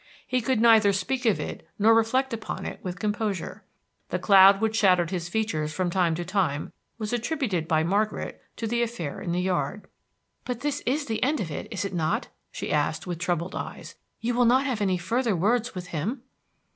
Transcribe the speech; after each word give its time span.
He 0.25 0.41
could 0.41 0.59
neither 0.59 0.93
speak 0.93 1.27
of 1.27 1.39
it 1.39 1.63
nor 1.77 1.93
reflect 1.93 2.33
upon 2.33 2.65
it 2.65 2.79
with 2.81 2.97
composure. 2.97 3.63
The 4.09 4.17
cloud 4.17 4.59
which 4.59 4.75
shadowed 4.75 5.11
his 5.11 5.29
features 5.29 5.73
from 5.73 5.91
time 5.91 6.15
to 6.15 6.25
time 6.25 6.73
was 6.97 7.13
attributed 7.13 7.67
by 7.67 7.83
Margaret 7.83 8.41
to 8.55 8.65
the 8.65 8.81
affair 8.81 9.21
in 9.21 9.31
the 9.31 9.41
yard. 9.43 9.85
"But 10.43 10.61
this 10.61 10.81
is 10.87 11.05
the 11.05 11.21
end 11.21 11.39
of 11.39 11.51
it, 11.51 11.67
is 11.69 11.85
it 11.85 11.93
not?" 11.93 12.29
she 12.51 12.73
asked, 12.73 13.05
with 13.05 13.19
troubled 13.19 13.53
eyes. 13.53 13.93
"You 14.19 14.33
will 14.33 14.45
not 14.45 14.65
have 14.65 14.81
any 14.81 14.97
further 14.97 15.35
words 15.35 15.75
with 15.75 15.89
him?" 15.89 16.23